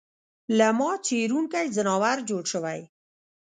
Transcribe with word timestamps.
له 0.57 0.67
ما 0.79 0.91
څېرونکی 1.05 1.65
ځناور 1.75 2.17
جوړ 2.29 2.43
شوی 2.53 2.79